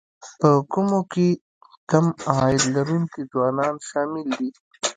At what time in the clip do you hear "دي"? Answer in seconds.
4.37-4.49